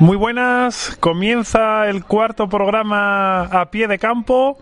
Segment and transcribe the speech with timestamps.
[0.00, 4.56] Muy buenas, comienza el cuarto programa a pie de campo.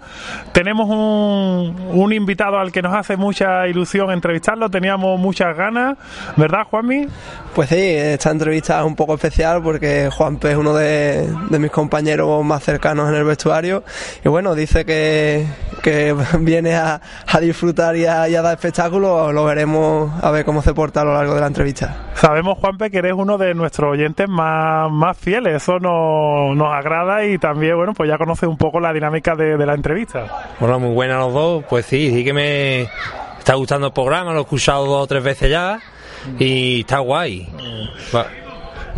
[0.51, 5.97] Tenemos un, un, invitado al que nos hace mucha ilusión entrevistarlo, teníamos muchas ganas,
[6.37, 7.07] ¿verdad Juanmi?
[7.55, 11.71] Pues sí, esta entrevista es un poco especial porque Juanpe es uno de, de mis
[11.71, 13.85] compañeros más cercanos en el vestuario
[14.25, 15.47] y bueno, dice que,
[15.89, 20.45] que viene a, a disfrutar y a, y a, dar espectáculo, lo veremos a ver
[20.45, 22.11] cómo se porta a lo largo de la entrevista.
[22.15, 27.25] Sabemos Juanpe que eres uno de nuestros oyentes más, más fieles, eso nos, nos agrada
[27.25, 30.27] y también, bueno, pues ya conoces un poco la dinámica de, de la entrevista.
[30.61, 32.83] Bueno, muy buena los dos, pues sí, sí que me
[33.39, 35.81] está gustando el programa, lo he escuchado dos o tres veces ya
[36.39, 37.49] y está guay.
[38.15, 38.27] Va,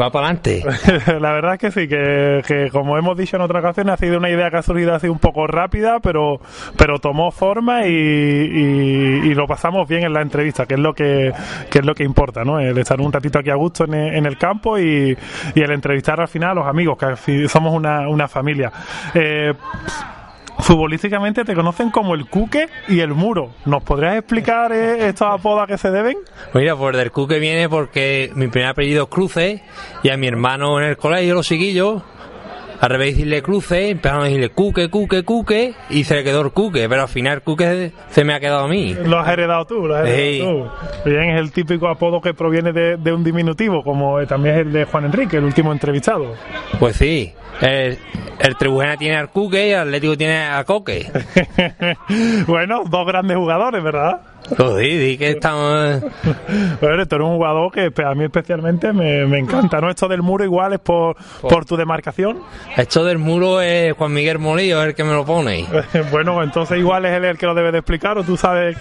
[0.01, 0.63] va para adelante.
[1.21, 4.19] La verdad es que sí, que, que, como hemos dicho en otra ocasión, ha sido
[4.19, 6.41] una idea que ha surgido así un poco rápida, pero,
[6.77, 11.33] pero tomó forma y, lo pasamos bien en la entrevista, que es lo que,
[11.71, 12.59] que es lo que importa, ¿no?
[12.59, 15.17] El estar un ratito aquí a gusto en, el campo y,
[15.55, 18.71] y, el entrevistar al final a los amigos, que somos una, una familia.
[19.15, 19.55] Eh,
[20.63, 23.51] futbolísticamente te conocen como el Cuque y el Muro.
[23.65, 26.17] ¿Nos podrías explicar eh, estos apodos a qué se deben?
[26.55, 29.63] Mira, pues del Cuque viene porque mi primer apellido es Cruce
[30.03, 32.03] y a mi hermano en el colegio lo seguí yo.
[32.81, 36.51] Al revés decirle cruce, empezaron a decirle cuque, cuque, cuque, y se le quedó el
[36.51, 38.97] cuque, pero al final cuque se me ha quedado a mí.
[39.05, 40.71] Lo has heredado tú, lo has heredado sí.
[41.05, 41.11] tú.
[41.11, 44.73] Bien, es el típico apodo que proviene de, de, un diminutivo, como también es el
[44.73, 46.35] de Juan Enrique, el último entrevistado.
[46.79, 47.99] Pues sí, el,
[48.39, 51.07] el Trebujena tiene al cuque y el Atlético tiene a coque.
[52.47, 54.21] bueno, dos grandes jugadores, ¿verdad?
[54.49, 56.03] Pues sí, di que estamos.
[56.81, 59.91] Bueno, tú eres un jugador que a mí especialmente me, me encanta, ¿no?
[59.91, 62.39] Esto del muro igual es por, por, por tu demarcación.
[62.77, 65.67] Esto del muro es Juan Miguel Molillo, es el que me lo pone.
[66.11, 68.77] bueno, entonces igual es él el que lo debe de explicar, o tú sabes.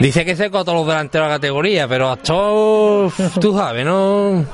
[0.00, 3.84] Dice que seco a todos los delanteros de la categoría, pero a todos, tú sabes,
[3.84, 4.44] ¿no?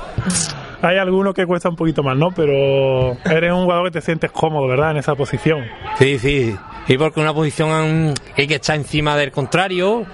[0.81, 2.31] hay algunos que cuesta un poquito más, ¿no?
[2.31, 4.91] Pero eres un jugador que te sientes cómodo, ¿verdad?
[4.91, 5.65] En esa posición.
[5.97, 6.55] Sí, sí.
[6.87, 10.05] Y porque una posición hay que estar encima del contrario,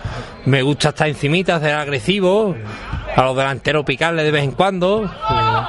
[0.46, 2.56] me gusta estar encimita, ser agresivo,
[3.16, 5.10] a los delanteros picarle de vez en cuando.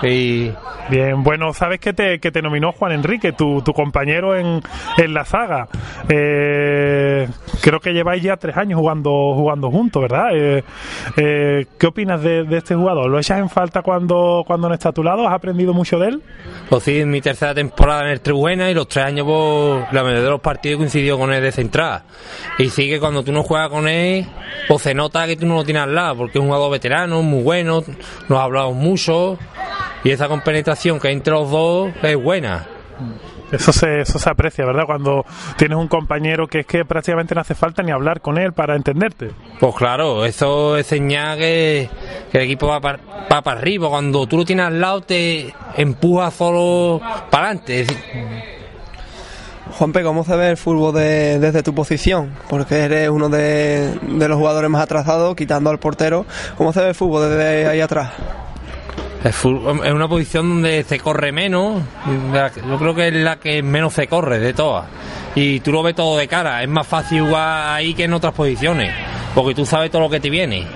[0.03, 0.51] Y...
[0.89, 4.63] Bien, bueno, sabes que te, que te nominó Juan Enrique, tu, tu compañero en,
[4.99, 5.67] en la saga.
[6.09, 6.96] Eh,
[7.67, 10.29] creo que lleváis ya tres años jugando, jugando juntos, ¿verdad?
[10.33, 10.63] Eh,
[11.17, 13.11] eh, ¿Qué opinas de, este jugador?
[13.11, 15.27] ¿Lo echas en falta cuando, cuando no está a tu lado?
[15.27, 16.23] ¿Has aprendido mucho de él?
[16.69, 20.05] Pues sí, en mi tercera temporada en el Tribuena y los tres años, pues, la
[20.05, 22.05] mayoría de los partidos coincidió con él de central.
[22.57, 24.25] Y sí que cuando tú no juegas con él,
[24.69, 27.21] pues se nota que tú no lo tienes al lado, porque es un jugador veterano,
[27.23, 27.83] muy bueno,
[28.29, 29.39] nos hablamos mucho
[30.05, 32.65] y esa compenetración que hay entre los dos es buena.
[33.53, 34.85] Eso se, eso se aprecia, ¿verdad?
[34.87, 35.25] Cuando
[35.57, 38.75] tienes un compañero que es que prácticamente no hace falta ni hablar con él para
[38.75, 39.31] entenderte.
[39.61, 41.89] Pues claro, eso es señal que,
[42.33, 42.99] que el equipo va para,
[43.33, 43.89] va para arriba.
[43.89, 47.87] Cuando tú lo tienes al lado, te empuja solo para adelante.
[49.79, 52.33] Juanpe, ¿cómo se ve el fútbol de, desde tu posición?
[52.49, 56.25] Porque eres uno de, de, los jugadores más atrasados, quitando al portero.
[56.57, 58.13] ¿Cómo se ve el fútbol desde ahí atrás?
[59.27, 61.83] Es una posición donde se corre menos.
[62.69, 64.87] Yo creo que es la que menos se corre de todas.
[65.35, 66.63] Y tú lo ves todo de cara.
[66.63, 68.95] Es más fácil jugar ahí que en otras posiciones.
[69.35, 70.67] Porque tú sabes todo lo que te viene.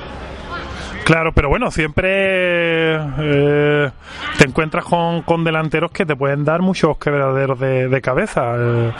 [1.04, 3.90] Claro, pero bueno, siempre eh,
[4.38, 8.54] te encuentras con, con, delanteros que te pueden dar muchos quebraderos de, cabeza.
[8.56, 8.92] Eh,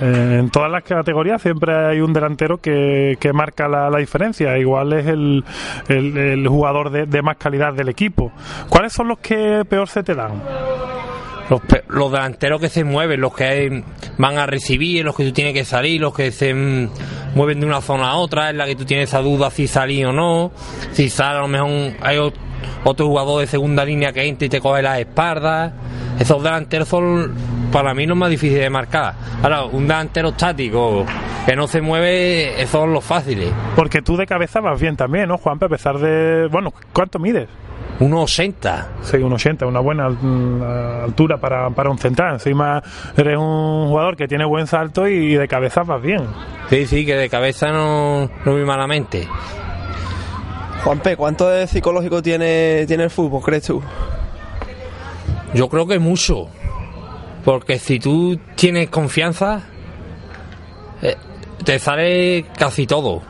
[0.00, 4.56] eh, en todas las categorías siempre hay un delantero que, que marca la, la, diferencia.
[4.58, 5.44] Igual es el,
[5.88, 8.30] el, el jugador de, de, más calidad del equipo.
[8.68, 10.40] ¿Cuáles son los que peor se te dan?
[11.50, 13.82] Los, los, delanteros que se mueven, los que
[14.18, 16.54] van a recibir, los que tú tienes que salir, los que se
[17.34, 20.06] mueven de una zona a otra, en la que tú tienes esa duda si salir
[20.06, 20.52] o no,
[20.92, 22.18] si sale a lo mejor hay
[22.84, 25.72] otro jugador de segunda línea que entra y te coge las espaldas.
[26.18, 27.32] Esos delanteros son
[27.72, 29.14] para mí los más difíciles de marcar.
[29.42, 31.06] Ahora, un delantero estático
[31.46, 33.52] que no se mueve, esos son los fáciles.
[33.76, 35.58] Porque tú de cabeza vas bien también, ¿no, Juan?
[35.60, 36.48] A pesar de.
[36.50, 37.48] Bueno, ¿cuánto mides?
[38.00, 38.86] 1,80.
[39.02, 40.06] Sí, 1,80, una buena
[41.04, 42.34] altura para, para un central.
[42.34, 42.82] Encima
[43.16, 46.22] eres un jugador que tiene buen salto y de cabeza vas bien.
[46.70, 49.26] Sí, sí, que de cabeza no, no muy malamente.
[50.84, 53.82] Juanpe, ¿cuánto de psicológico tiene, tiene el fútbol, crees tú?
[55.54, 56.48] Yo creo que mucho.
[57.44, 59.62] Porque si tú tienes confianza,
[61.02, 61.16] eh,
[61.64, 63.22] te sale casi todo.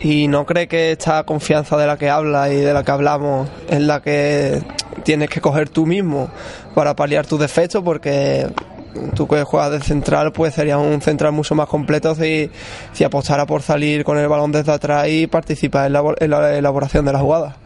[0.00, 3.48] ¿Y no cree que esta confianza de la que habla y de la que hablamos
[3.68, 4.62] es la que
[5.04, 6.28] tienes que coger tú mismo
[6.74, 7.82] para paliar tus defectos?
[7.82, 8.46] Porque
[9.14, 12.50] tú que juegas de central, pues sería un central mucho más completo si,
[12.92, 17.12] si apostara por salir con el balón desde atrás y participar en la, elaboración de
[17.12, 17.56] la jugada.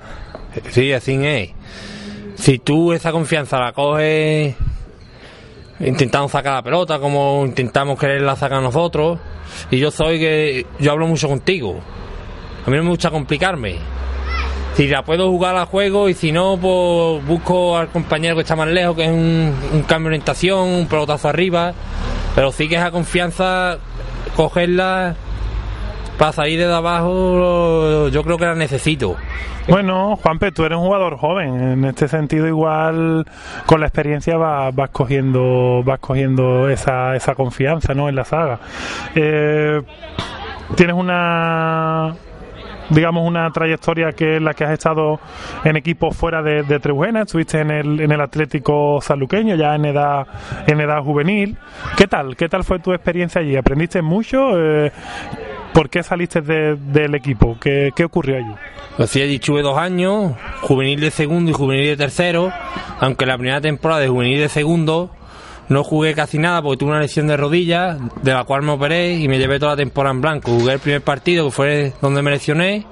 [0.71, 1.51] Sí, así es.
[2.37, 4.55] si tú esa confianza la coges
[5.79, 9.19] intentando sacar la pelota como intentamos quererla sacar nosotros,
[9.71, 11.81] y yo soy que yo hablo mucho contigo.
[12.71, 13.79] A mí no me gusta complicarme.
[14.75, 18.55] Si la puedo jugar a juego y si no, pues busco al compañero que está
[18.55, 21.73] más lejos, que es un, cambio de orientación, un pelotazo arriba.
[22.37, 23.79] Pero sí que esa confianza,
[24.37, 25.17] cogerla
[26.17, 29.17] para salir de abajo, yo creo que la necesito.
[29.67, 31.73] Bueno, Juanpe, tú eres un jugador joven.
[31.73, 33.27] En este sentido, igual
[33.67, 38.09] con la experiencia vas, vas cogiendo, vas cogiendo esa, esa confianza, ¿no?
[38.09, 38.61] En la saga.
[39.17, 39.83] Eh,
[40.77, 42.15] tienes una
[42.91, 45.19] digamos una trayectoria que es la que has estado
[45.65, 46.79] en equipos fuera de, de
[47.23, 50.27] estuviste en el, en el Atlético Sanluqueño ya en edad
[50.67, 51.57] en edad juvenil.
[51.97, 52.37] ¿Qué tal?
[52.37, 53.57] ¿Qué tal fue tu experiencia allí?
[53.57, 54.51] ¿Aprendiste mucho?
[54.59, 54.93] Eh,
[55.73, 57.57] ¿Por qué saliste de- del equipo?
[57.61, 58.55] ¿Qué, ¿Qué ocurrió allí?
[58.97, 60.33] Pues sí, allí dos años,
[60.63, 62.53] juvenil de segundo y juvenil de tercero,
[62.99, 65.11] aunque la primera temporada de juvenil de segundo
[65.71, 69.15] no jugué casi nada porque tuve una lesión de rodilla, de la cual me operé
[69.15, 70.51] y me llevé toda la temporada en blanco.
[70.51, 72.85] Jugué el primer partido, que fue donde me lesioné,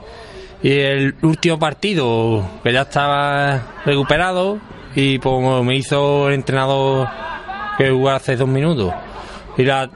[0.63, 4.59] y el último partido, que ya estaba recuperado,
[4.95, 7.09] y pues me hizo el entrenador
[7.77, 8.95] que jugué hace dos minutos.
[9.57, 9.91] Y la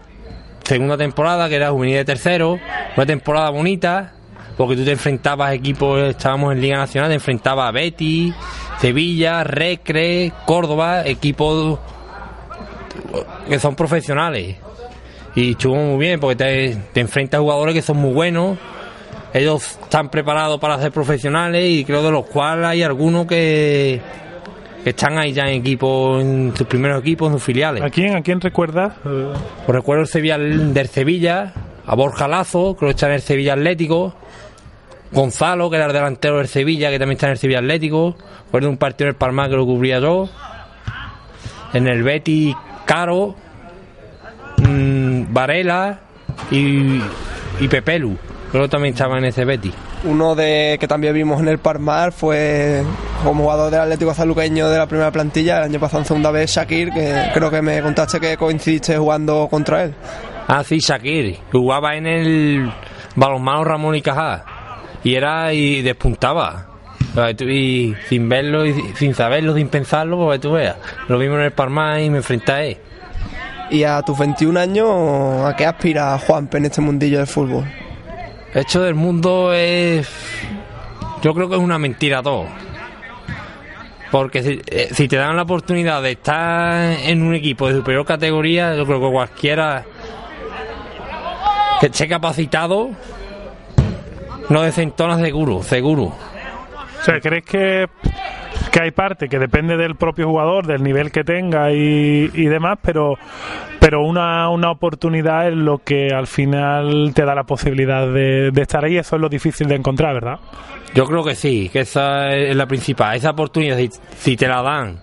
[0.64, 2.58] segunda temporada, que era juvenil de tercero,
[2.96, 4.12] una temporada bonita,
[4.56, 8.34] porque tú te enfrentabas a equipos, estábamos en Liga Nacional, te enfrentabas a Betis,
[8.81, 11.79] Sevilla, Recre, Córdoba, equipos
[13.48, 14.56] que son profesionales.
[15.34, 18.58] Y estuvo muy bien, porque te, te enfrentas a jugadores que son muy buenos,
[19.32, 24.00] ellos están preparados para ser profesionales y creo de los cuales hay algunos que,
[24.84, 27.82] que están ahí ya en equipos, en sus primeros equipos, en sus filiales.
[27.82, 28.92] ¿A quién, a quién recuerdas?
[29.02, 29.34] Pues
[29.66, 31.54] recuerdo el Sevilla del Sevilla,
[31.86, 34.14] a Borja Lazo, creo que está en el Sevilla Atlético,
[35.12, 38.16] Gonzalo, que era el delantero del Sevilla, que también está en el Sevilla Atlético,
[38.46, 40.28] recuerdo un partido en el Palmar que lo cubría yo,
[41.72, 42.54] en el Betty
[42.84, 43.34] Caro,
[44.58, 46.00] mm, Varela
[46.50, 47.00] y,
[47.61, 48.17] y Pepelu,
[48.50, 49.73] creo que también estaba en ese Betty.
[50.05, 52.82] Uno de que también vimos en el Parmar fue
[53.23, 56.50] como jugador del Atlético Sanluqueño de la primera plantilla, el año pasado en segunda vez
[56.50, 59.94] Shakir, que creo que me contaste que coincidiste jugando contra él.
[60.49, 61.38] Ah, sí, Shakir.
[61.52, 62.73] Jugaba en el
[63.14, 64.44] balonmano Ramón y Cajá.
[65.05, 66.67] Y era y despuntaba.
[67.14, 70.76] Para que tú- Y sin verlo, y sin saberlo, sin pensarlo, pues tú veas.
[71.08, 72.76] Lo mismo en el Parmar y me enfrenté a él.
[73.70, 77.64] Y a tus 21 años, ¿a qué aspira Juanpe en este mundillo del fútbol?
[78.54, 80.08] Esto del mundo es.
[81.22, 82.46] Yo creo que es una mentira todo.
[84.10, 88.04] Porque si, eh, si te dan la oportunidad de estar en un equipo de superior
[88.04, 89.84] categoría, yo creo que cualquiera
[91.80, 92.90] que esté capacitado
[94.50, 96.12] no desentona seguro, seguro.
[97.02, 97.87] O sea, ¿crees que,
[98.70, 102.78] que hay parte que depende del propio jugador, del nivel que tenga y, y demás,
[102.81, 103.14] pero,
[103.81, 108.84] pero una, una oportunidad es lo que al final te da la posibilidad de, estar
[108.84, 108.99] ahí?
[108.99, 110.38] Eso es lo difícil de encontrar, ¿verdad?
[110.94, 113.16] Yo creo que sí, que esa es la principal.
[113.16, 115.00] Esa oportunidad, si, si te la dan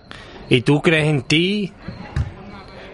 [0.48, 1.70] y tú crees en ti,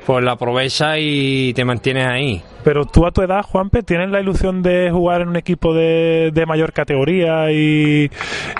[0.06, 2.42] pues la aprovechas y te mantienes ahí.
[2.64, 6.30] Pero tú a tu edad, Juanpe, ¿tienes la ilusión de jugar en un equipo de,
[6.32, 8.10] de mayor categoría y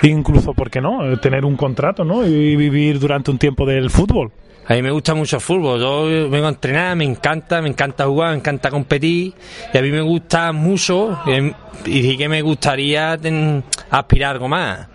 [0.03, 1.17] incluso, ¿por qué no?
[1.19, 2.25] Tener un contrato, ¿no?
[2.25, 4.31] Y vivir durante un tiempo del fútbol.
[4.69, 8.05] A mí me gusta mucho el fútbol, yo vengo a entrenar, me encanta, me encanta
[8.05, 9.33] jugar, me encanta competir
[9.73, 11.53] y a mí me gusta mucho eh,
[11.85, 14.89] y sí que me gustaría ten- aspirar algo más.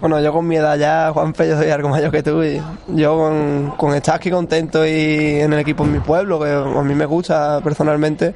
[0.00, 2.42] Bueno, yo con mi edad ya, Juanpe, yo soy algo mayor que tú.
[2.42, 6.50] Y yo con, con estar aquí contento y en el equipo en mi pueblo, que
[6.50, 8.34] a mí me gusta personalmente,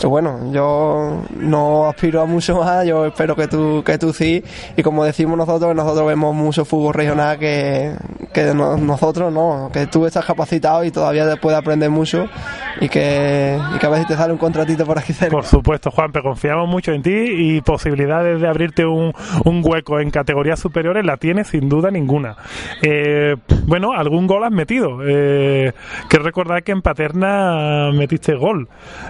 [0.00, 4.42] que bueno, yo no aspiro a mucho más, yo espero que tú, que tú sí.
[4.76, 7.92] Y como decimos nosotros, nosotros vemos mucho fútbol regional que,
[8.32, 12.26] que no- nosotros no, que tú estás capacitado y todavía te puedes aprender mucho
[12.80, 15.32] y que, y que a si te sale un contratito por aquí cerca.
[15.36, 19.12] Por supuesto, Juanpe, confiamos mucho en ti y posibilidades de abrirte un,
[19.44, 22.36] un hueco en categorías superiores la tienes sin duda ninguna.
[22.82, 25.00] Eh, bueno, algún gol has metido.
[25.06, 25.72] Eh,
[26.08, 28.68] quiero recordar que en Paterna metiste gol.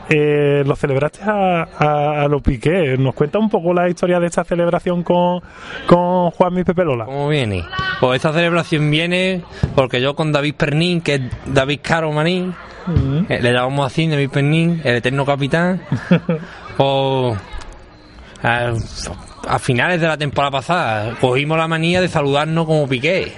[0.09, 2.97] Eh, lo celebraste a, a, a lo Piqué.
[2.99, 5.41] ¿Nos cuenta un poco la historia de esta celebración con,
[5.87, 7.05] con Juan y Pepe Lola?
[7.05, 7.65] ¿Cómo viene?
[8.01, 9.43] Pues esta celebración viene
[9.75, 12.55] porque yo con David Pernín, que es David Caro Manín,
[13.29, 15.83] eh, le llamamos así, David Pernín, el eterno capitán,
[16.77, 17.39] pues
[18.43, 18.73] a,
[19.47, 23.35] a finales de la temporada pasada cogimos la manía de saludarnos como Piqué.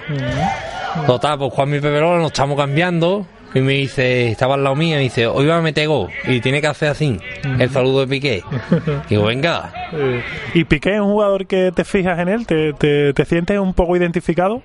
[1.05, 4.75] Total, pues Juan y Pepe Lola nos estamos cambiando y me dice, estaba al lado
[4.75, 7.17] mío y me dice, hoy va a meter gol y tiene que hacer así,
[7.59, 8.43] el saludo de Piqué.
[9.09, 10.21] Digo, venga, Eh,
[10.53, 12.45] ¿Y Piqué es un jugador que te fijas en él?
[12.47, 14.61] ¿Te, te, te sientes un poco identificado?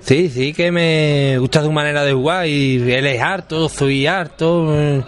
[0.00, 4.74] Sí, sí, que me gusta su manera de jugar y él es harto, soy harto,
[4.74, 5.02] eh,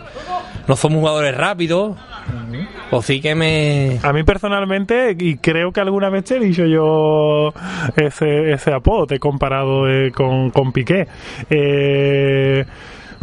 [0.68, 1.96] no somos jugadores rápidos.
[2.90, 3.98] O sí que me...
[4.02, 7.52] A mí personalmente, y creo que alguna vez te he dicho yo
[7.96, 11.08] ese, ese apodo, te he comparado eh, con, con Piqué.
[11.48, 12.64] Eh,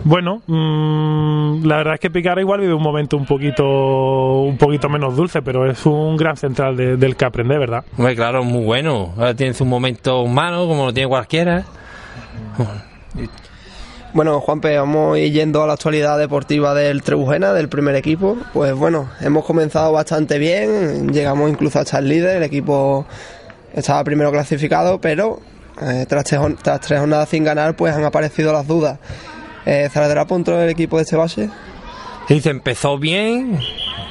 [0.03, 4.89] bueno, mmm, la verdad es que Picara igual vive un momento un poquito un poquito
[4.89, 7.84] menos dulce, pero es un gran central de, del que aprende, ¿verdad?
[7.98, 9.13] Hombre, claro, muy bueno.
[9.18, 11.65] Ahora tiene su momento humano, como lo tiene cualquiera.
[14.13, 18.38] Bueno, Juanpe, vamos a ir yendo a la actualidad deportiva del Trebujena, del primer equipo.
[18.53, 23.06] Pues bueno, hemos comenzado bastante bien, llegamos incluso a estar líder, el equipo
[23.74, 25.39] estaba primero clasificado, pero
[25.82, 28.98] eh, tras, tres, tras tres jornadas sin ganar, pues han aparecido las dudas.
[29.66, 31.50] Eh, ¿Zaradera punto el equipo de este base?
[32.28, 33.60] Se empezó bien,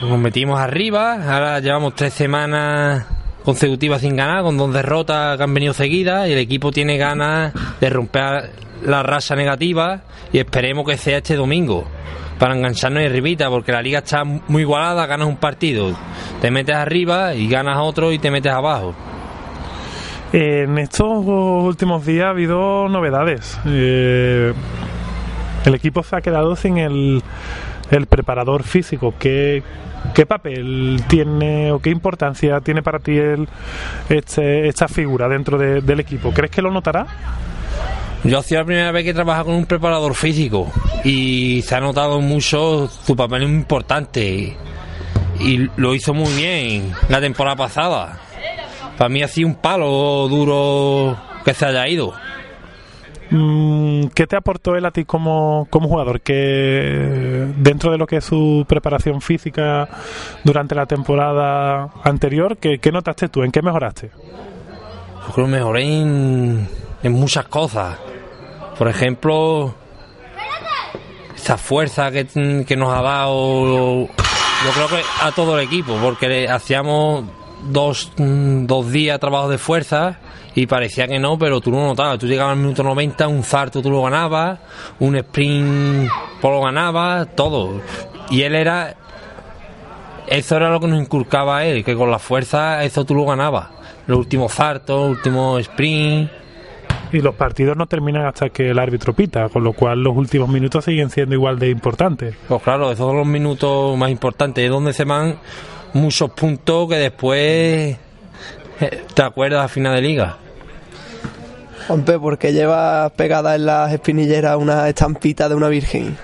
[0.01, 3.07] nos metimos arriba, ahora llevamos tres semanas
[3.45, 7.53] consecutivas sin ganar, con dos derrotas que han venido seguidas y el equipo tiene ganas
[7.81, 8.51] de romper
[8.85, 10.03] la racha negativa
[10.33, 11.87] y esperemos que sea este domingo
[12.39, 15.97] para engancharnos en ribita porque la liga está muy igualada, ganas un partido,
[16.41, 18.95] te metes arriba y ganas otro y te metes abajo.
[20.33, 23.59] En estos últimos días ha habido novedades.
[23.65, 24.53] Eh,
[25.69, 27.23] el equipo se ha quedado sin el,
[28.09, 29.15] preparador físico.
[29.19, 29.63] ¿Qué,
[30.15, 33.49] ¿Qué papel tiene o qué importancia tiene para ti el,
[34.09, 36.33] este, esta figura dentro de, del equipo?
[36.33, 37.07] ¿Crees que lo notará?
[38.25, 40.73] Yo ha sido la primera vez que trabaja con un preparador físico
[41.05, 44.57] y se ha notado mucho su papel importante
[45.39, 48.19] y lo hizo muy bien la temporada pasada.
[48.97, 52.13] Para mí ha sido un palo duro que se haya ido.
[53.31, 56.23] ¿Qué te aportó él a ti como, como jugador?
[56.23, 59.89] Que dentro de lo que es su preparación física
[60.45, 63.43] durante la temporada anterior, ¿qué, notaste tú?
[63.43, 64.11] ¿En qué mejoraste?
[65.27, 66.69] Yo creo que mejoré en,
[67.03, 67.99] en muchas cosas.
[68.79, 69.75] Por ejemplo,
[71.37, 76.49] esa fuerza que, que, nos ha dado, yo creo que a todo el equipo, porque
[76.49, 77.25] hacíamos
[77.65, 80.19] dos, dos días trabajo de fuerza
[80.55, 82.19] y parecía que no, pero tú lo notabas.
[82.19, 84.59] Tú llegabas al minuto 90, un zarto tú lo ganabas,
[84.99, 87.81] un sprint pues lo ganabas, todo.
[88.31, 88.95] Y él era.
[90.27, 93.25] Eso era lo que nos inculcaba a él, que con la fuerza eso tú lo
[93.25, 93.69] ganabas.
[94.07, 96.31] Los últimos zartos, últimos sprint.
[97.11, 100.51] Y los partidos no terminan hasta que el árbitro pita, con lo cual los últimos
[100.51, 102.35] minutos siguen siendo igual de importantes.
[102.47, 105.39] Pues claro, esos son los minutos más importantes, es donde se van
[105.95, 107.97] muchos puntos que después
[109.15, 110.37] te acuerdas a final de liga.
[111.87, 116.17] Juanpe, ¿por qué llevas pegada en las espinilleras una estampita de una virgen?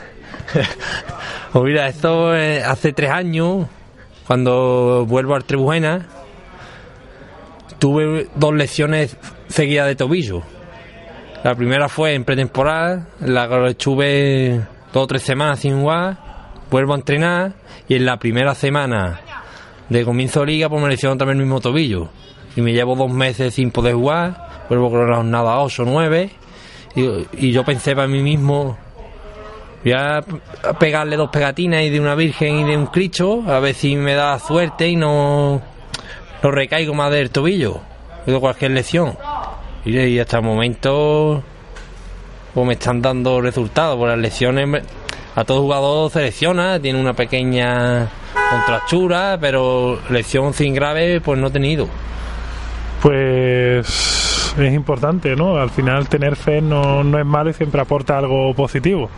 [1.53, 3.67] pues mira, esto hace tres años,
[4.27, 6.07] cuando vuelvo al Trebujena,
[7.79, 9.17] tuve dos lesiones
[9.49, 10.43] seguidas de tobillo.
[11.43, 14.61] La primera fue en pretemporada, la que estuve
[14.93, 16.17] dos o tres semanas sin jugar,
[16.71, 17.53] vuelvo a entrenar
[17.89, 19.21] y en la primera semana
[19.89, 22.09] de comienzo de liga pues me lesionaron también el mismo tobillo.
[22.57, 26.31] Y me llevo dos meses sin poder jugar, vuelvo con la jornada 8 o 9
[26.97, 28.79] y, yo pensé para mí mismo
[29.83, 30.25] voy a
[30.79, 34.15] pegarle dos pegatinas y de una virgen y de un cristo a ver si me
[34.15, 35.61] da suerte y no,
[36.43, 37.81] no recaigo más del tobillo
[38.25, 39.19] de cualquier lesión.
[39.85, 41.43] Y, hasta el momento
[42.55, 44.83] pues me están dando resultados por las lesiones
[45.35, 48.09] a todo jugador se lesiona tiene una pequeña
[48.51, 51.89] contractura pero lesión sin grave pues no he tenido
[53.05, 55.57] pues es importante, ¿no?
[55.57, 59.09] Al final tener fe no, no, es malo y siempre aporta algo positivo.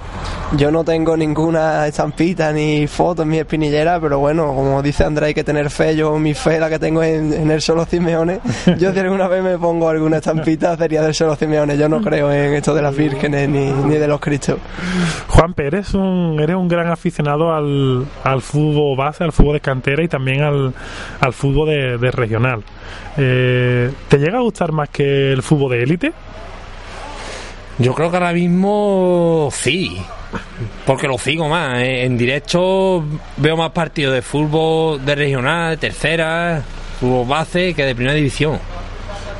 [0.56, 5.26] Yo no tengo ninguna estampita ni foto en mi espinillera, pero bueno, como dice André,
[5.26, 5.96] hay que tener fe.
[5.96, 8.40] Yo mi fe la que tengo en, en el solo Simeone.
[8.78, 11.76] Yo si alguna vez me pongo alguna estampita sería del solo Simeone.
[11.76, 14.58] Yo no creo en esto de las vírgenes ni, ni de los cristos.
[15.28, 20.02] Juanpe, eres un, eres un gran aficionado al, al fútbol base, al fútbol de cantera
[20.02, 20.72] y también al,
[21.20, 22.62] al fútbol de, de regional.
[23.18, 26.12] Eh, ¿Te llega a gustar más que el fútbol de élite?
[27.78, 30.00] Yo creo que ahora mismo sí,
[30.86, 31.82] porque lo sigo más.
[31.82, 33.04] En directo
[33.36, 36.62] veo más partidos de fútbol de regional, de tercera,
[36.98, 38.58] fútbol base que de primera división.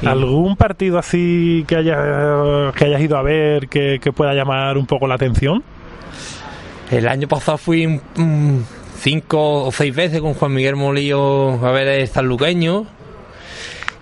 [0.04, 4.84] ¿Algún partido así que hayas, que hayas ido a ver que, que pueda llamar un
[4.84, 5.62] poco la atención?
[6.90, 8.62] El año pasado fui um,
[9.00, 12.86] cinco o seis veces con Juan Miguel Molillo a ver el sanluqueño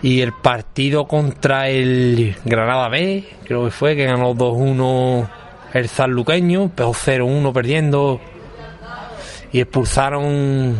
[0.05, 5.27] y el partido contra el Granada B, creo que fue, que ganó 2-1
[5.73, 8.21] el sanluqueño, pero 0-1 perdiendo
[9.51, 10.77] y expulsaron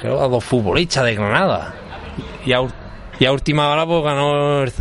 [0.00, 1.74] creo, a dos futbolistas de Granada.
[2.46, 2.60] Y a,
[3.18, 4.72] y a última hora pues ganó el,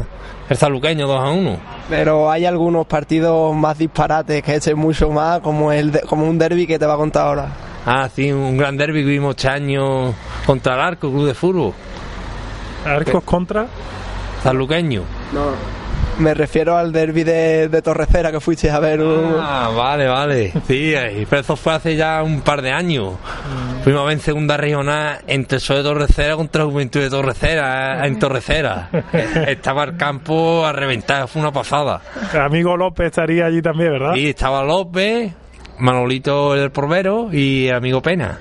[0.49, 1.57] el sanluqueño 2-1.
[1.89, 6.37] Pero hay algunos partidos más disparates que echen mucho más, como el de- como un
[6.37, 7.47] derby que te va a contar ahora.
[7.85, 10.13] Ah, sí, un gran derby que vimos este año
[10.45, 11.73] contra el Arco, Club de Fútbol,
[12.85, 13.67] Arcos contra.
[14.43, 15.03] sanluqueño.
[16.19, 18.99] Me refiero al derby de, de Torrecera que fuiste a ver.
[19.01, 20.51] un- Ah, vale, vale.
[20.67, 23.13] Sí, eh, pero eso fue hace ya un par de años.
[23.83, 27.09] Fuimos a ver en segunda regional entre el Sol de Torrecera contra el Juventud de
[27.09, 28.89] Torrecera, eh, en Torrecera.
[29.47, 32.01] Estaba el campo a reventar, fue una pasada.
[32.39, 34.15] Amigo López estaría allí también, ¿verdad?
[34.15, 35.31] Y estaba López,
[35.81, 38.39] Manolito el Porvero y el amigo Pena.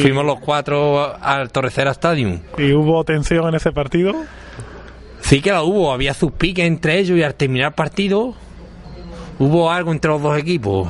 [0.00, 2.40] Fuimos los cuatro al Torrecera Stadium.
[2.58, 4.14] Y hubo tensión en ese partido.
[5.20, 8.34] Sí que la hubo, había sus piques entre ellos y al terminar el partido
[9.38, 10.88] hubo algo entre los dos equipos.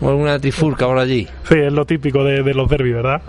[0.00, 1.26] Hubo alguna trifulca por allí.
[1.48, 3.20] Sí, es lo típico de, de los derbis, ¿verdad?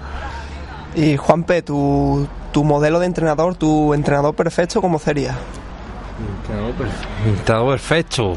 [0.96, 5.36] Y Juanpe, tu, tu modelo de entrenador, tu entrenador perfecto, ¿cómo sería?
[7.26, 8.36] Entrenador perfecto.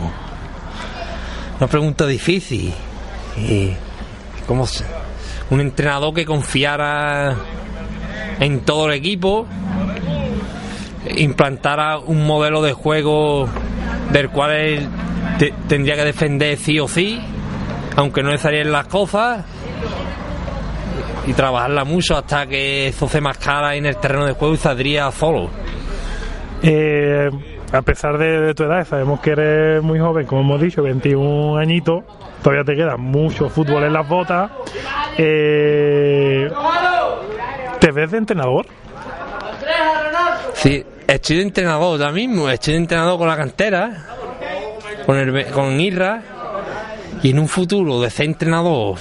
[1.59, 2.73] Una pregunta difícil.
[3.37, 3.73] Y,
[4.47, 4.85] ¿Cómo se-
[5.51, 7.35] Un entrenador que confiara
[8.41, 9.47] en todo el equipo,
[11.17, 13.49] implantara un modelo de juego
[14.13, 14.89] del cual él
[15.39, 17.21] te- tendría que defender sí o sí,
[17.97, 19.45] aunque no le salieran las cosas,
[21.27, 25.11] y trabajarla mucho hasta que eso se mascara en el terreno de juego y saldría
[25.13, 25.51] solo.
[26.63, 27.31] Eh,
[27.73, 32.05] a pesar de, tu edad, sabemos que eres muy joven, como hemos dicho, 21 añitos.
[32.43, 34.51] Todavía te queda mucho fútbol en las botas.
[35.17, 36.51] Eh,
[37.81, 38.67] ¿Te ves de entrenador?
[40.55, 44.07] Sí, estoy de entrenador ahora mismo, estoy de entrenador con la cantera,
[45.07, 46.23] con, el, con Irra,
[47.23, 48.99] y en un futuro de ser entrenador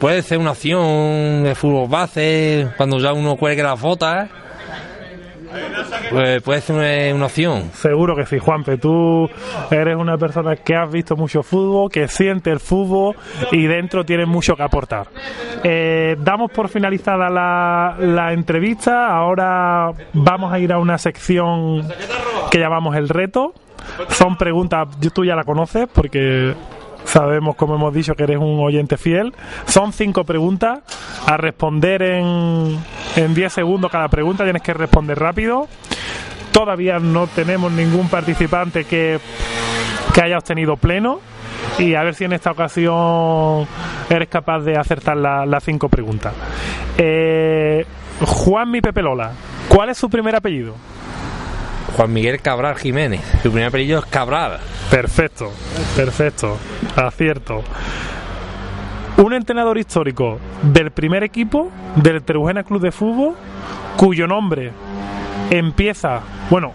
[0.00, 4.28] puede ser una opción de fútbol base, cuando ya uno cuelgue las botas,
[6.10, 7.70] pues puede ser una, opción.
[7.74, 8.78] Seguro que sí, Juanpe.
[8.78, 9.28] Tú
[9.70, 13.16] eres una persona que has visto mucho fútbol, que siente el fútbol
[13.50, 15.08] y dentro tienes mucho que aportar.
[15.64, 19.08] Eh, damos por finalizada la, la entrevista.
[19.08, 21.88] Ahora vamos a ir a una sección
[22.50, 23.54] que llamamos el reto.
[24.08, 26.54] Son preguntas, tú ya la conoces porque
[27.04, 29.32] sabemos, como hemos dicho, que eres un oyente fiel.
[29.66, 30.80] Son cinco preguntas
[31.26, 32.78] a responder en,
[33.16, 34.44] en 10 segundos cada pregunta.
[34.44, 35.68] Tienes que responder rápido.
[36.52, 39.18] Todavía no tenemos ningún participante que,
[40.14, 41.20] que haya obtenido pleno.
[41.78, 43.66] Y a ver si en esta ocasión
[44.10, 46.34] eres capaz de acertar la- las cinco preguntas.
[46.98, 47.86] Eh,
[48.20, 49.32] Juan Mi Pepe Lola,
[49.68, 50.74] ¿cuál es su primer apellido?
[51.96, 54.58] Juan Miguel Cabral Jiménez, su primer apellido es Cabral.
[54.90, 55.50] Perfecto,
[55.96, 56.58] perfecto,
[56.96, 57.62] acierto.
[59.18, 63.34] Un entrenador histórico del primer equipo del Trujena Club de Fútbol,
[63.96, 64.72] cuyo nombre
[65.58, 66.72] empieza, bueno,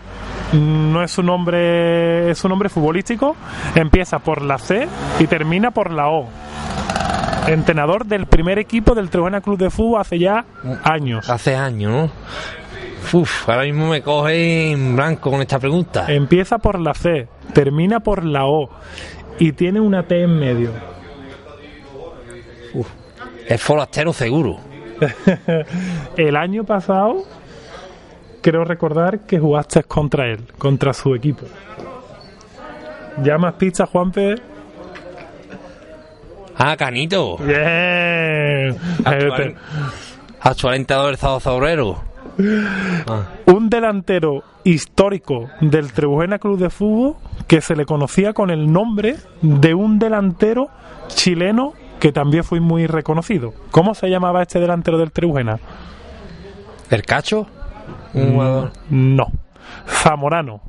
[0.54, 3.36] no es su nombre, es su nombre futbolístico,
[3.76, 4.88] empieza por la C
[5.20, 6.28] y termina por la O.
[7.48, 10.46] Entrenador del primer equipo del Trujena Club de Fútbol hace ya
[10.84, 11.30] años.
[11.30, 12.12] Hace años, ¿no?
[13.20, 16.06] Uf, ahora mismo me coge en blanco con esta pregunta.
[16.10, 18.70] Empieza por la C, termina por la O
[19.40, 20.72] y tiene una T en medio.
[23.48, 24.58] Es forastero seguro.
[26.18, 27.24] El año pasado,
[28.50, 31.46] creo recordar que jugaste contra él, contra su equipo.
[33.22, 34.36] ¿Ya más pistas, Juanpe?
[36.58, 37.36] Ah, Canito.
[37.40, 38.78] Bien.
[39.04, 39.56] Actual,
[40.40, 41.98] actual entrenador del.
[43.48, 47.16] Un delantero histórico del Trebujena Club de Fútbol
[47.48, 50.70] que se le conocía con el nombre de un delantero
[51.10, 53.54] chileno que también fue muy reconocido.
[53.72, 55.60] ¿Cómo se llamaba este delantero del Trebujena?
[56.90, 57.48] ¿El Cacho?
[58.18, 58.72] Un jugador.
[58.90, 59.28] No.
[59.88, 60.62] Zamorano.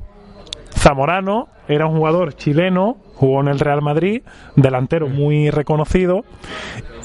[0.71, 4.23] Zamorano era un jugador chileno, jugó en el Real Madrid,
[4.55, 6.23] delantero muy reconocido,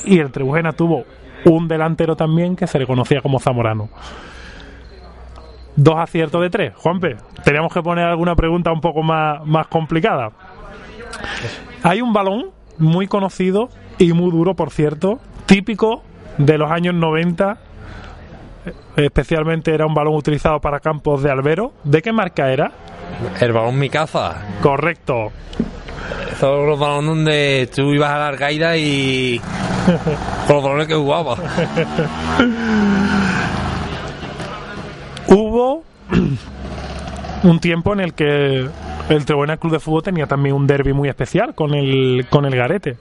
[0.04, 1.04] y el Trebujena tuvo
[1.44, 3.88] un delantero también que se le conocía como Zamorano.
[5.76, 6.72] Dos aciertos de tres.
[6.76, 10.30] Juanpe, teníamos que poner alguna pregunta un poco más, más complicada.
[11.82, 16.02] Hay un balón muy conocido y muy duro, por cierto, típico
[16.38, 17.58] de los años 90
[18.96, 21.72] especialmente era un balón utilizado para campos de albero.
[21.84, 22.72] ¿De qué marca era?
[23.40, 24.42] El balón mi caza.
[24.62, 25.32] Correcto.
[26.38, 29.40] Son los balones donde tú ibas a la arcaida y.
[30.46, 31.38] con los balones que jugabas.
[35.28, 35.84] Hubo
[37.42, 38.68] un tiempo en el que
[39.08, 42.56] el Trebuena Club de Fútbol tenía también un derby muy especial con el, con el
[42.56, 42.96] Garete.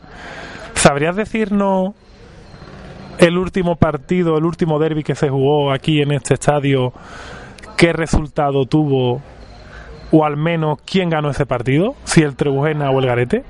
[0.76, 1.94] ¿Sabrías decirnos
[3.18, 6.94] el último partido, el último derby que se jugó aquí en este estadio,
[7.78, 9.22] qué resultado tuvo
[10.12, 11.96] o al menos quién ganó ese partido?
[12.04, 13.44] Si el Trebujena o el Garete.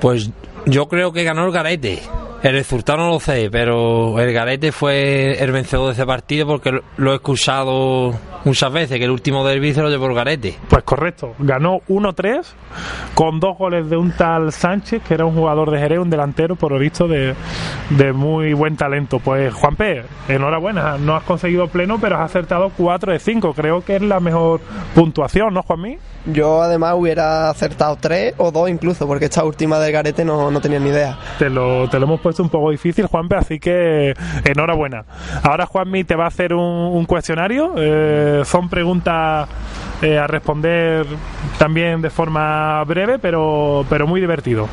[0.00, 0.30] Pues
[0.64, 2.00] yo creo que ganó el Garete.
[2.46, 6.80] El resultado no lo sé, pero el Garete fue el vencedor de ese partido porque
[6.96, 10.56] lo he escuchado muchas veces, que el último derby se lo llevó el Garete.
[10.68, 12.46] Pues correcto, ganó 1-3
[13.14, 16.54] con dos goles de un tal Sánchez, que era un jugador de Jerez, un delantero,
[16.54, 17.34] por lo visto, de,
[17.90, 19.18] de muy buen talento.
[19.18, 23.54] Pues Juan P., enhorabuena, no has conseguido pleno, pero has acertado 4 de 5.
[23.54, 24.60] Creo que es la mejor
[24.94, 25.98] puntuación, ¿no, Juanmi?
[26.26, 30.60] Yo además hubiera acertado 3 o 2 incluso, porque esta última del Garete no, no
[30.60, 31.18] tenía ni idea.
[31.38, 35.04] Te lo, te lo hemos puesto un poco difícil, Juanpe, así que enhorabuena.
[35.42, 37.74] Ahora Juanmi te va a hacer un, un cuestionario.
[37.76, 39.48] Eh, son preguntas
[40.02, 41.06] eh, a responder
[41.58, 44.68] también de forma breve, pero, pero muy divertido.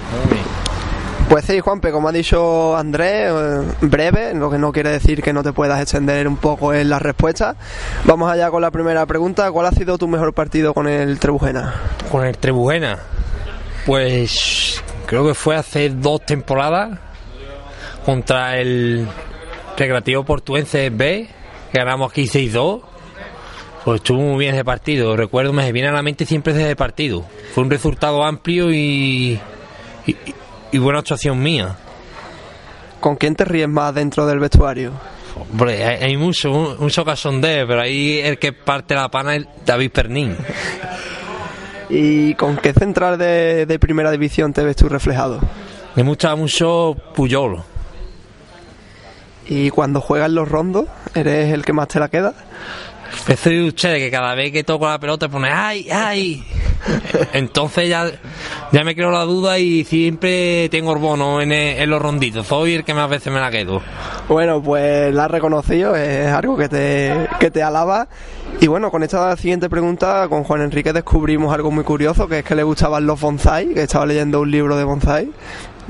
[1.30, 5.34] Pues sí, Juanpe, como ha dicho Andrés, eh, breve, lo que no quiere decir que
[5.34, 7.56] no te puedas extender un poco en las respuestas.
[8.06, 9.52] Vamos allá con la primera pregunta.
[9.52, 11.73] ¿Cuál ha sido tu mejor partido con el Trebujena?
[12.12, 12.99] Con el Trebujena,
[13.86, 16.99] pues creo que fue hace dos temporadas
[18.06, 19.08] contra el
[19.78, 21.28] Recreativo Portuense B,
[21.72, 22.82] que ganamos aquí 6-2.
[23.84, 25.16] Pues estuvo muy bien ese partido.
[25.18, 27.26] Recuerdo, me viene a la mente siempre ese partido.
[27.54, 29.39] Fue un resultado amplio y,
[30.08, 30.16] y,
[30.72, 31.76] y buena actuación mía.
[33.02, 34.94] ¿Con quién te ríes más dentro del vestuario?
[35.52, 39.92] Hombre, hay, hay mucho, mucho casondeo, pero ahí el que parte la pana es David
[39.92, 40.38] Pernín.
[41.89, 45.42] ¿Y con qué central de, de primera división te ves tú reflejado?
[45.96, 47.62] Me gusta mucho Puyol.
[49.47, 52.34] ¿Y cuando juegas los rondos, eres el que más te la queda?
[53.27, 56.43] Pues soy usted que cada vez que toco la pelota pone ¡ay, ay!
[57.34, 58.10] Entonces ya,
[58.71, 62.47] ya me creo la duda y siempre tengo orbono en, el- en los ronditos.
[62.47, 63.82] Soy el que más veces me la quedo.
[64.27, 68.08] Bueno, pues la has reconocido, es algo que te, que te alaba.
[68.60, 72.45] Y bueno, con esta siguiente pregunta, con Juan Enrique descubrimos algo muy curioso, que es
[72.45, 75.29] que le gustaban los bonsai, que estaba leyendo un libro de bonsai.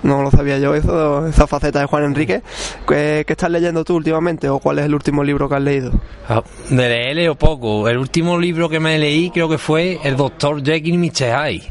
[0.04, 2.42] No lo sabía yo eso, esa faceta de Juan Enrique.
[2.88, 5.92] ¿Qué, qué estás leyendo tú últimamente o cuál es el último libro que has leído?
[6.28, 7.88] Ah, De leer leo poco.
[7.88, 11.48] El último libro que me leí creo que fue El Doctor Jekyll y Mr.
[11.48, 11.64] Hyde.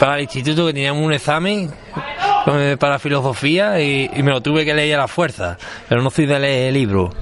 [0.00, 1.70] Para el instituto que teníamos un examen
[2.46, 5.58] eh, para filosofía y, y me lo tuve que leer a la fuerza.
[5.88, 7.14] Pero no soy de leer libros.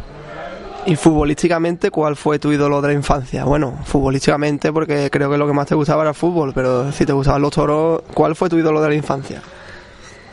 [0.85, 3.45] Y futbolísticamente, ¿cuál fue tu ídolo de la infancia?
[3.45, 7.07] Bueno, futbolísticamente porque creo que lo que más te gustaba era el fútbol, pero si
[7.07, 9.41] te gustaban los toros, ¿cuál fue tu ídolo de la infancia?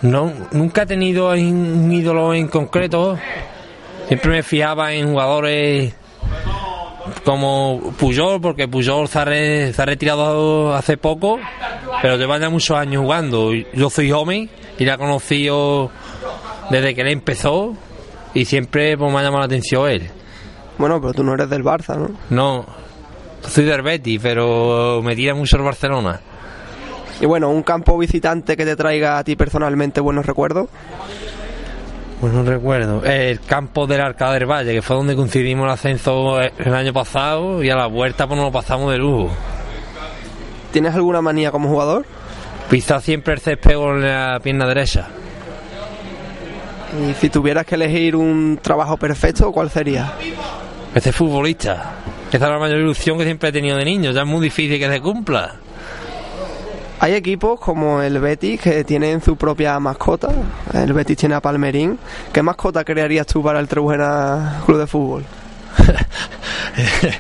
[0.01, 3.17] No, nunca he tenido en- un ídolo en concreto.
[4.07, 5.93] Siempre me fiaba en jugadores
[7.25, 11.39] como Puyol, porque Puyol se ha, re- se ha retirado hace poco,
[12.01, 13.51] pero lleva ya muchos años jugando.
[13.53, 15.91] Yo soy joven y la he conocido
[16.69, 17.73] desde que él empezó
[18.33, 20.09] y siempre pues, me ha llamado la atención él.
[20.77, 22.11] Bueno, pero tú no eres del Barça, ¿no?
[22.29, 22.65] No,
[23.47, 26.21] soy del Betis, pero me tira mucho el Barcelona.
[27.21, 30.69] Y bueno, un campo visitante que te traiga a ti personalmente buenos recuerdos.
[32.21, 33.03] Pues no recuerdo.
[33.03, 37.63] El campo del Arcada del Valle, que fue donde coincidimos el ascenso el año pasado
[37.63, 39.31] y a la vuelta pues nos lo pasamos de lujo.
[40.71, 42.05] ¿Tienes alguna manía como jugador?
[42.69, 45.07] Pisa siempre el césped con la pierna derecha.
[47.01, 50.13] Y si tuvieras que elegir un trabajo perfecto, ¿cuál sería?
[50.93, 51.93] Este futbolista.
[52.31, 54.11] Esa es la mayor ilusión que siempre he tenido de niño.
[54.11, 55.55] Ya es muy difícil que se cumpla.
[57.01, 60.29] Hay equipos como el Betis que tienen su propia mascota.
[60.73, 61.97] El Betis tiene a Palmerín.
[62.33, 65.23] ¿Qué mascota crearías tú para el Trebujena Club de Fútbol?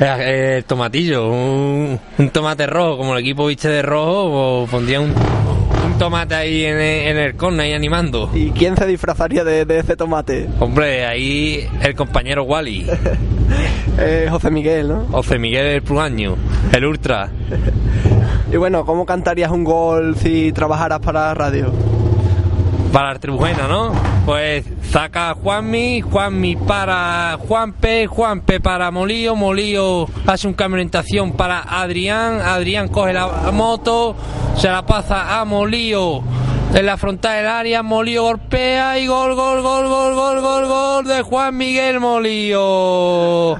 [0.00, 5.10] Eh, El tomatillo, un, un tomate rojo, como el equipo viste de rojo, pondría un,
[5.10, 8.28] un tomate ahí en el, en el corner ahí animando.
[8.34, 10.48] ¿Y quién se disfrazaría de, de ese tomate?
[10.58, 12.86] Hombre, ahí el compañero Wally,
[13.98, 15.06] Eh, José Miguel, ¿no?
[15.12, 16.36] José Miguel del Pluaño,
[16.72, 17.28] el Ultra.
[18.52, 21.72] Y bueno, ¿cómo cantarías un gol si trabajaras para la radio?
[22.92, 23.92] para el Tribujena, ¿no?
[24.26, 31.32] Pues saca Juanmi, Juanmi para Juanpe, Juanpe para Molío, Molío hace un cambio de orientación
[31.32, 34.14] para Adrián, Adrián coge la moto,
[34.56, 36.22] se la pasa a Molío
[36.74, 41.04] en la frontal del área, Molío golpea y gol, gol, gol, gol, gol, gol, gol
[41.06, 43.56] de Juan Miguel Molío.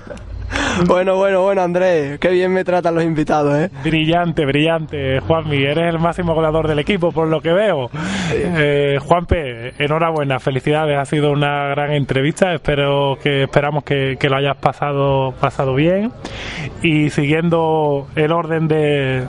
[0.86, 3.70] Bueno, bueno, bueno, Andrés, qué bien me tratan los invitados, ¿eh?
[3.84, 5.62] Brillante, brillante, Juanmi.
[5.62, 7.90] Eres el máximo goleador del equipo, por lo que veo.
[8.32, 10.98] Eh, Juanpe, enhorabuena, felicidades.
[10.98, 12.54] Ha sido una gran entrevista.
[12.54, 16.10] Espero que esperamos que, que lo hayas pasado, pasado bien.
[16.82, 19.24] Y siguiendo el orden de,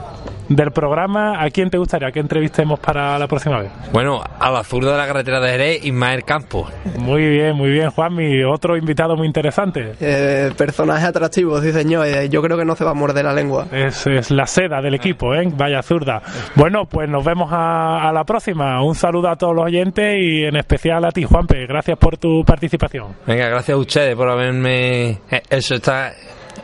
[0.48, 3.70] del programa, ¿a quién te gustaría que entrevistemos para la próxima vez?
[3.92, 6.70] Bueno, a la zurda de la carretera de Jerez, Ismael Campos.
[6.98, 8.44] Muy bien, muy bien, Juanmi.
[8.44, 9.92] Otro invitado muy interesante.
[10.00, 12.06] Eh, personaje atractivo, sí señor.
[12.06, 13.66] Eh, yo creo que no se va a morder la lengua.
[13.72, 15.48] Es, es la seda del equipo, ¿eh?
[15.56, 16.20] Vaya zurda.
[16.54, 18.82] Bueno, pues nos vemos a, a la próxima.
[18.84, 21.66] Un saludo a todos los oyentes y en especial a ti, Juanpe.
[21.66, 23.14] Gracias por tu participación.
[23.26, 26.12] Venga, gracias a ustedes por haberme eh, hecho esta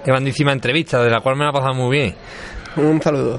[0.04, 2.14] grandísima entrevista, de la cual me la ha pasado muy bien.
[2.76, 3.38] Un saludo.